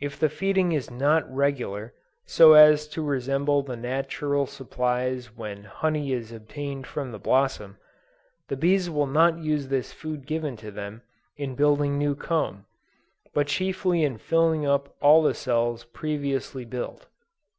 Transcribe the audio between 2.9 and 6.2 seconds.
resemble the natural supplies when honey